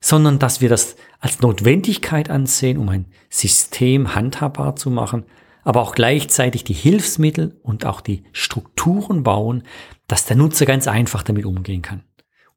sondern 0.00 0.38
dass 0.38 0.60
wir 0.60 0.68
das 0.68 0.96
als 1.20 1.40
Notwendigkeit 1.40 2.30
ansehen, 2.30 2.78
um 2.78 2.88
ein 2.88 3.06
System 3.30 4.14
handhabbar 4.14 4.76
zu 4.76 4.90
machen, 4.90 5.24
aber 5.62 5.82
auch 5.82 5.94
gleichzeitig 5.94 6.64
die 6.64 6.74
Hilfsmittel 6.74 7.58
und 7.62 7.86
auch 7.86 8.00
die 8.00 8.24
Strukturen 8.32 9.22
bauen, 9.22 9.62
dass 10.08 10.26
der 10.26 10.36
Nutzer 10.36 10.66
ganz 10.66 10.88
einfach 10.88 11.22
damit 11.22 11.46
umgehen 11.46 11.82
kann. 11.82 12.02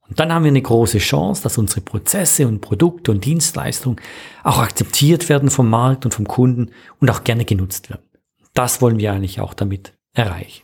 Und 0.09 0.19
dann 0.19 0.31
haben 0.31 0.43
wir 0.43 0.49
eine 0.49 0.61
große 0.61 0.99
Chance, 0.99 1.43
dass 1.43 1.57
unsere 1.57 1.81
Prozesse 1.81 2.47
und 2.47 2.61
Produkte 2.61 3.11
und 3.11 3.25
Dienstleistungen 3.25 3.99
auch 4.43 4.59
akzeptiert 4.59 5.27
werden 5.29 5.49
vom 5.49 5.69
Markt 5.69 6.05
und 6.05 6.13
vom 6.13 6.27
Kunden 6.27 6.71
und 6.99 7.11
auch 7.11 7.23
gerne 7.23 7.45
genutzt 7.45 7.89
werden. 7.89 8.03
Das 8.53 8.81
wollen 8.81 8.99
wir 8.99 9.11
eigentlich 9.11 9.39
auch 9.41 9.53
damit 9.53 9.93
erreichen. 10.13 10.63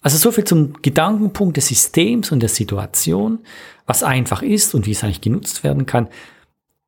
Also 0.00 0.18
so 0.18 0.32
viel 0.32 0.44
zum 0.44 0.82
Gedankenpunkt 0.82 1.56
des 1.56 1.68
Systems 1.68 2.32
und 2.32 2.40
der 2.40 2.48
Situation, 2.48 3.38
was 3.86 4.02
einfach 4.02 4.42
ist 4.42 4.74
und 4.74 4.86
wie 4.86 4.90
es 4.92 5.04
eigentlich 5.04 5.20
genutzt 5.20 5.62
werden 5.62 5.86
kann. 5.86 6.08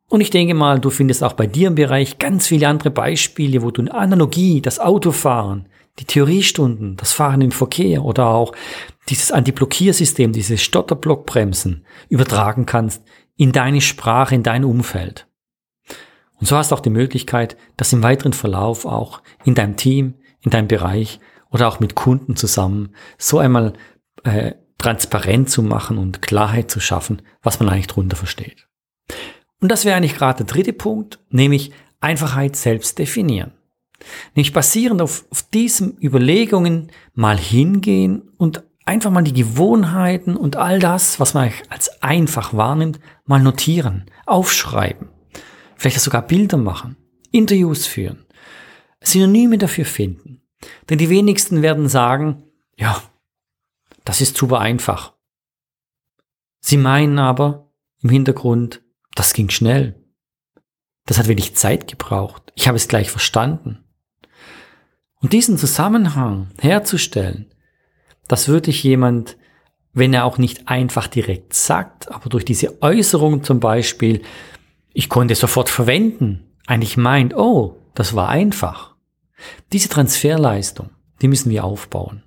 Und 0.09 0.21
ich 0.21 0.31
denke 0.31 0.55
mal, 0.55 0.81
du 0.81 0.91
findest 0.91 1.23
auch 1.23 1.33
bei 1.35 1.47
dir 1.47 1.69
im 1.69 1.77
Bereich 1.77 2.19
ganz 2.19 2.49
viele 2.49 2.69
andere 2.69 2.91
Beispiele, 2.91 3.63
wo 3.63 3.71
du 3.71 3.83
eine 3.83 3.95
Analogie, 3.95 4.61
das 4.61 4.81
Autofahren, 4.81 5.67
die 5.99 6.05
Theoriestunden, 6.05 6.97
das 6.97 7.13
Fahren 7.13 7.41
im 7.41 7.53
Verkehr 7.53 8.05
oder 8.05 8.27
auch 8.29 8.53
dieses 9.09 9.31
Antiblockiersystem, 9.33 10.33
diese 10.33 10.59
Stotterblockbremsen 10.59 11.85
übertragen 12.09 12.67
kannst 12.67 13.03
in 13.37 13.53
deine 13.53 13.81
Sprache, 13.81 14.35
in 14.35 14.43
dein 14.43 14.65
Umfeld. 14.65 15.27
Und 16.41 16.47
so 16.47 16.57
hast 16.57 16.71
du 16.71 16.75
auch 16.75 16.81
die 16.81 16.91
Möglichkeit, 16.91 17.57
das 17.77 17.93
im 17.93 18.03
weiteren 18.03 18.33
Verlauf 18.33 18.87
auch 18.87 19.23
in 19.45 19.55
deinem 19.55 19.77
Team, 19.77 20.15
in 20.41 20.51
deinem 20.51 20.69
Bereich 20.69 21.21
oder 21.51 21.69
auch 21.69 21.81
mit 21.81 21.95
Kunden 21.95 22.37
zusammen 22.37 22.95
so 23.17 23.39
einmal 23.39 23.75
äh, 24.25 24.55
transparent 24.79 25.49
zu 25.49 25.63
machen 25.63 25.99
und 25.99 26.23
Klarheit 26.23 26.71
zu 26.71 26.81
schaffen, 26.81 27.23
was 27.43 27.61
man 27.61 27.69
eigentlich 27.69 27.87
drunter 27.87 28.17
versteht. 28.17 28.67
Und 29.61 29.71
das 29.71 29.85
wäre 29.85 29.97
eigentlich 29.97 30.17
gerade 30.17 30.45
der 30.45 30.53
dritte 30.53 30.73
Punkt, 30.73 31.21
nämlich 31.31 31.73
Einfachheit 32.01 32.57
selbst 32.57 32.99
definieren. 32.99 33.53
Nämlich 34.35 34.53
basierend 34.53 35.03
auf, 35.03 35.25
auf 35.31 35.43
diesen 35.43 35.97
Überlegungen 36.03 36.91
mal 37.15 37.39
hingehen 37.39 38.23
und 38.37 38.63
einfach 38.85 39.11
mal 39.11 39.25
die 39.25 39.33
Gewohnheiten 39.33 40.37
und 40.37 40.57
all 40.57 40.79
das, 40.79 41.21
was 41.21 41.35
man 41.35 41.53
als 41.69 42.03
einfach 42.03 42.55
wahrnimmt, 42.55 43.01
mal 43.25 43.41
notieren, 43.41 44.07
aufschreiben. 44.27 45.09
Vielleicht 45.77 46.01
sogar 46.01 46.23
Bilder 46.23 46.57
machen, 46.57 46.97
Interviews 47.31 47.87
führen, 47.87 48.27
Synonyme 49.01 49.59
dafür 49.59 49.85
finden. 49.85 50.43
Denn 50.89 50.99
die 50.99 51.11
wenigsten 51.11 51.63
werden 51.63 51.89
sagen, 51.89 52.45
ja, 52.77 53.03
das 54.05 54.21
ist 54.21 54.37
super 54.37 54.61
einfach. 54.61 55.15
Sie 56.61 56.77
meinen 56.77 57.19
aber 57.19 57.71
im 58.03 58.11
Hintergrund, 58.11 58.83
das 59.15 59.33
ging 59.33 59.51
schnell. 59.51 60.03
Das 61.07 61.19
hat 61.19 61.29
wenig 61.29 61.55
Zeit 61.55 61.87
gebraucht. 61.89 62.53
Ich 62.55 62.67
habe 62.67 62.77
es 62.77 62.89
gleich 62.89 63.11
verstanden. 63.11 63.84
Und 65.25 65.33
diesen 65.33 65.57
Zusammenhang 65.57 66.49
herzustellen, 66.61 67.47
dass 68.29 68.47
wirklich 68.47 68.83
jemand, 68.83 69.39
wenn 69.95 70.13
er 70.13 70.27
auch 70.27 70.37
nicht 70.37 70.69
einfach 70.69 71.07
direkt 71.07 71.55
sagt, 71.55 72.13
aber 72.13 72.29
durch 72.29 72.45
diese 72.45 72.83
Äußerung 72.83 73.43
zum 73.43 73.59
Beispiel, 73.59 74.21
ich 74.93 75.09
konnte 75.09 75.35
sofort 75.35 75.71
verwenden, 75.71 76.45
eigentlich 76.67 76.99
meint, 76.99 77.35
oh, 77.35 77.79
das 77.95 78.15
war 78.15 78.29
einfach. 78.29 78.97
Diese 79.73 79.89
Transferleistung, 79.89 80.91
die 81.23 81.29
müssen 81.29 81.49
wir 81.49 81.65
aufbauen. 81.65 82.23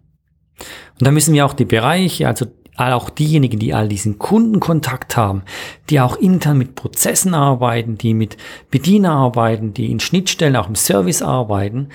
Und 1.00 1.06
da 1.06 1.12
müssen 1.12 1.36
wir 1.36 1.46
auch 1.46 1.54
die 1.54 1.66
Bereiche, 1.66 2.28
also 2.28 2.48
auch 2.78 3.12
diejenigen, 3.12 3.60
die 3.60 3.76
all 3.76 3.90
diesen 3.90 4.18
Kundenkontakt 4.18 5.16
haben, 5.16 5.44
die 5.92 6.00
auch 6.00 6.16
intern 6.16 6.58
mit 6.58 6.74
Prozessen 6.74 7.36
arbeiten, 7.36 8.00
die 8.00 8.16
mit 8.16 8.38
Bediener 8.72 9.12
arbeiten, 9.12 9.76
die 9.76 9.92
in 9.92 10.00
Schnittstellen 10.00 10.56
auch 10.56 10.68
im 10.68 10.76
Service 10.76 11.22
arbeiten, 11.22 11.90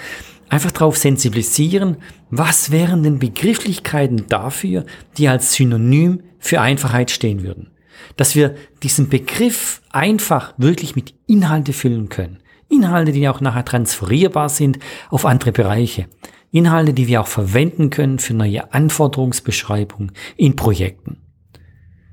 einfach 0.52 0.70
darauf 0.70 0.98
sensibilisieren, 0.98 1.96
was 2.30 2.70
wären 2.70 3.02
denn 3.02 3.18
Begrifflichkeiten 3.18 4.26
dafür, 4.28 4.84
die 5.16 5.28
als 5.28 5.54
Synonym 5.54 6.22
für 6.38 6.60
Einfachheit 6.60 7.10
stehen 7.10 7.42
würden. 7.42 7.70
Dass 8.16 8.36
wir 8.36 8.54
diesen 8.82 9.08
Begriff 9.08 9.80
einfach 9.90 10.52
wirklich 10.58 10.94
mit 10.94 11.14
Inhalte 11.26 11.72
füllen 11.72 12.10
können. 12.10 12.40
Inhalte, 12.68 13.12
die 13.12 13.26
auch 13.30 13.40
nachher 13.40 13.64
transferierbar 13.64 14.50
sind 14.50 14.78
auf 15.08 15.24
andere 15.24 15.52
Bereiche. 15.52 16.06
Inhalte, 16.50 16.92
die 16.92 17.06
wir 17.06 17.22
auch 17.22 17.26
verwenden 17.26 17.88
können 17.88 18.18
für 18.18 18.34
neue 18.34 18.74
Anforderungsbeschreibungen 18.74 20.12
in 20.36 20.54
Projekten. 20.54 21.22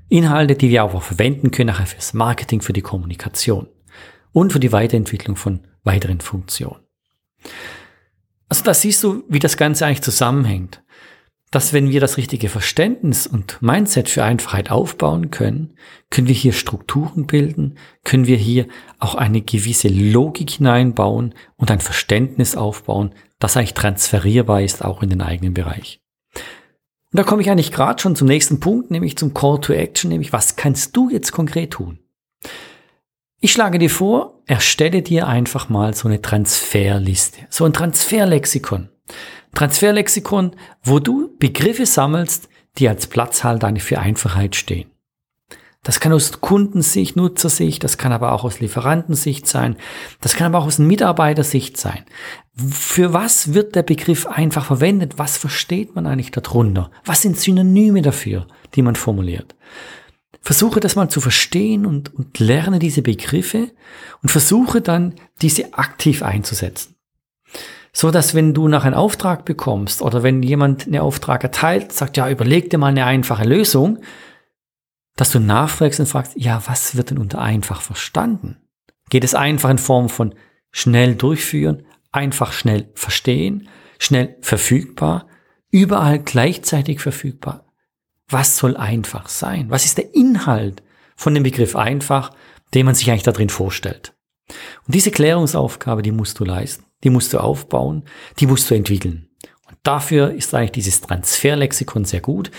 Inhalte, 0.08 0.54
die 0.54 0.70
wir 0.70 0.84
auch 0.84 1.02
verwenden 1.02 1.50
können 1.50 1.68
nachher 1.68 1.86
fürs 1.86 2.14
Marketing, 2.14 2.62
für 2.62 2.72
die 2.72 2.80
Kommunikation 2.80 3.68
und 4.32 4.54
für 4.54 4.60
die 4.60 4.72
Weiterentwicklung 4.72 5.36
von 5.36 5.60
weiteren 5.84 6.22
Funktionen. 6.22 6.80
Also 8.50 8.64
da 8.64 8.74
siehst 8.74 9.02
du, 9.02 9.24
wie 9.28 9.38
das 9.38 9.56
Ganze 9.56 9.86
eigentlich 9.86 10.02
zusammenhängt. 10.02 10.82
dass 11.50 11.72
wenn 11.72 11.90
wir 11.90 12.00
das 12.00 12.16
richtige 12.16 12.48
Verständnis 12.48 13.26
und 13.26 13.60
Mindset 13.60 14.08
für 14.08 14.22
Einfachheit 14.22 14.70
aufbauen 14.70 15.30
können, 15.30 15.74
können 16.08 16.28
wir 16.28 16.34
hier 16.34 16.52
Strukturen 16.52 17.26
bilden, 17.26 17.76
können 18.04 18.26
wir 18.26 18.36
hier 18.36 18.66
auch 19.00 19.16
eine 19.16 19.40
gewisse 19.40 19.88
Logik 19.88 20.50
hineinbauen 20.50 21.34
und 21.56 21.70
ein 21.70 21.80
Verständnis 21.80 22.56
aufbauen, 22.56 23.14
das 23.40 23.56
eigentlich 23.56 23.74
transferierbar 23.74 24.62
ist, 24.62 24.84
auch 24.84 25.02
in 25.02 25.10
den 25.10 25.22
eigenen 25.22 25.54
Bereich. 25.54 26.00
Und 27.12 27.18
da 27.18 27.24
komme 27.24 27.42
ich 27.42 27.50
eigentlich 27.50 27.72
gerade 27.72 28.00
schon 28.00 28.14
zum 28.14 28.28
nächsten 28.28 28.60
Punkt, 28.60 28.92
nämlich 28.92 29.18
zum 29.18 29.34
Call 29.34 29.60
to 29.60 29.72
Action, 29.72 30.10
nämlich 30.10 30.32
was 30.32 30.54
kannst 30.54 30.96
du 30.96 31.10
jetzt 31.10 31.32
konkret 31.32 31.72
tun? 31.72 31.98
Ich 33.42 33.52
schlage 33.52 33.78
dir 33.78 33.88
vor, 33.88 34.42
erstelle 34.44 35.00
dir 35.00 35.26
einfach 35.26 35.70
mal 35.70 35.94
so 35.94 36.08
eine 36.08 36.20
Transferliste, 36.20 37.46
so 37.48 37.64
ein 37.64 37.72
Transferlexikon. 37.72 38.90
Transferlexikon, 39.54 40.52
wo 40.82 40.98
du 40.98 41.34
Begriffe 41.38 41.86
sammelst, 41.86 42.50
die 42.76 42.86
als 42.86 43.06
Platzhalter 43.06 43.74
für 43.76 43.98
Einfachheit 43.98 44.56
stehen. 44.56 44.90
Das 45.82 46.00
kann 46.00 46.12
aus 46.12 46.42
Kundensicht, 46.42 47.16
Nutzersicht, 47.16 47.82
das 47.82 47.96
kann 47.96 48.12
aber 48.12 48.32
auch 48.32 48.44
aus 48.44 48.60
Lieferantensicht 48.60 49.46
sein, 49.46 49.76
das 50.20 50.34
kann 50.34 50.48
aber 50.48 50.58
auch 50.58 50.66
aus 50.66 50.78
Mitarbeitersicht 50.78 51.78
sein. 51.78 52.04
Für 52.54 53.14
was 53.14 53.54
wird 53.54 53.74
der 53.74 53.82
Begriff 53.82 54.26
einfach 54.26 54.66
verwendet? 54.66 55.14
Was 55.16 55.38
versteht 55.38 55.94
man 55.94 56.06
eigentlich 56.06 56.30
darunter? 56.30 56.90
Was 57.06 57.22
sind 57.22 57.40
Synonyme 57.40 58.02
dafür, 58.02 58.46
die 58.74 58.82
man 58.82 58.96
formuliert? 58.96 59.54
Versuche 60.40 60.80
das 60.80 60.96
mal 60.96 61.08
zu 61.08 61.20
verstehen 61.20 61.84
und, 61.84 62.14
und 62.14 62.38
lerne 62.38 62.78
diese 62.78 63.02
Begriffe 63.02 63.70
und 64.22 64.30
versuche 64.30 64.80
dann, 64.80 65.14
diese 65.42 65.74
aktiv 65.74 66.22
einzusetzen. 66.22 66.96
So 67.92 68.10
dass 68.10 68.34
wenn 68.34 68.54
du 68.54 68.68
nach 68.68 68.84
einem 68.84 68.94
Auftrag 68.94 69.44
bekommst 69.44 70.00
oder 70.00 70.22
wenn 70.22 70.42
jemand 70.42 70.86
einen 70.86 71.00
Auftrag 71.00 71.42
erteilt, 71.42 71.92
sagt, 71.92 72.16
ja, 72.16 72.30
überleg 72.30 72.70
dir 72.70 72.78
mal 72.78 72.88
eine 72.88 73.04
einfache 73.04 73.44
Lösung, 73.44 73.98
dass 75.16 75.32
du 75.32 75.40
nachfragst 75.40 76.00
und 76.00 76.06
fragst, 76.06 76.32
ja, 76.36 76.62
was 76.66 76.96
wird 76.96 77.10
denn 77.10 77.18
unter 77.18 77.40
einfach 77.40 77.82
verstanden? 77.82 78.56
Geht 79.10 79.24
es 79.24 79.34
einfach 79.34 79.70
in 79.70 79.78
Form 79.78 80.08
von 80.08 80.34
schnell 80.70 81.16
durchführen, 81.16 81.82
einfach 82.12 82.52
schnell 82.52 82.90
verstehen, 82.94 83.68
schnell 83.98 84.36
verfügbar, 84.40 85.26
überall 85.70 86.20
gleichzeitig 86.20 87.00
verfügbar? 87.00 87.69
Was 88.30 88.56
soll 88.56 88.76
einfach 88.76 89.28
sein? 89.28 89.70
Was 89.70 89.84
ist 89.84 89.98
der 89.98 90.14
Inhalt 90.14 90.82
von 91.16 91.34
dem 91.34 91.42
Begriff 91.42 91.76
einfach, 91.76 92.32
den 92.72 92.86
man 92.86 92.94
sich 92.94 93.10
eigentlich 93.10 93.24
da 93.24 93.32
drin 93.32 93.50
vorstellt? 93.50 94.14
Und 94.86 94.94
diese 94.94 95.10
Klärungsaufgabe, 95.10 96.02
die 96.02 96.12
musst 96.12 96.38
du 96.38 96.44
leisten 96.44 96.84
die 97.04 97.10
musst 97.10 97.32
du 97.32 97.38
aufbauen, 97.38 98.04
die 98.38 98.46
musst 98.46 98.70
du 98.70 98.74
entwickeln. 98.74 99.28
Und 99.68 99.78
dafür 99.82 100.32
ist 100.32 100.54
eigentlich 100.54 100.72
dieses 100.72 101.00
Transferlexikon 101.00 102.04
sehr 102.04 102.20
gut, 102.20 102.50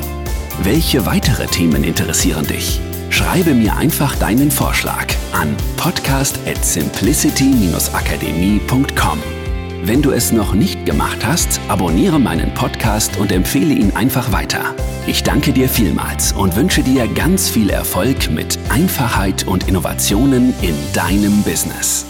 Welche 0.62 1.04
weitere 1.04 1.46
Themen 1.46 1.82
interessieren 1.82 2.46
dich? 2.46 2.80
Schreibe 3.10 3.54
mir 3.54 3.76
einfach 3.76 4.14
deinen 4.16 4.52
Vorschlag 4.52 5.06
an 5.32 5.56
podcast 5.76 6.38
at 6.46 6.64
simplicity-akademie.com. 6.64 9.18
Wenn 9.82 10.02
du 10.02 10.12
es 10.12 10.30
noch 10.32 10.54
nicht 10.54 10.86
gemacht 10.86 11.26
hast, 11.26 11.60
abonniere 11.66 12.20
meinen 12.20 12.54
Podcast 12.54 13.16
und 13.16 13.32
empfehle 13.32 13.74
ihn 13.74 13.90
einfach 13.96 14.30
weiter. 14.32 14.76
Ich 15.06 15.24
danke 15.24 15.52
dir 15.52 15.68
vielmals 15.68 16.32
und 16.32 16.54
wünsche 16.54 16.84
dir 16.84 17.08
ganz 17.08 17.48
viel 17.48 17.70
Erfolg 17.70 18.30
mit 18.30 18.60
Einfachheit 18.68 19.44
und 19.46 19.66
Innovationen 19.68 20.54
in 20.62 20.76
deinem 20.92 21.42
Business. 21.42 22.04